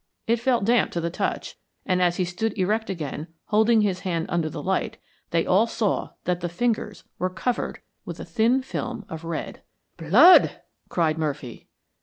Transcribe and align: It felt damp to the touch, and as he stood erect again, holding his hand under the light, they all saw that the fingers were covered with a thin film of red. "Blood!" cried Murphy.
It 0.25 0.39
felt 0.39 0.65
damp 0.65 0.89
to 0.93 0.99
the 0.99 1.11
touch, 1.11 1.59
and 1.85 2.01
as 2.01 2.17
he 2.17 2.25
stood 2.25 2.57
erect 2.57 2.89
again, 2.89 3.27
holding 3.49 3.81
his 3.81 3.99
hand 3.99 4.25
under 4.29 4.49
the 4.49 4.63
light, 4.63 4.97
they 5.29 5.45
all 5.45 5.67
saw 5.67 6.13
that 6.23 6.39
the 6.39 6.49
fingers 6.49 7.03
were 7.19 7.29
covered 7.29 7.81
with 8.03 8.19
a 8.19 8.25
thin 8.25 8.63
film 8.63 9.05
of 9.09 9.23
red. 9.23 9.61
"Blood!" 9.97 10.59
cried 10.89 11.19
Murphy. 11.19 11.67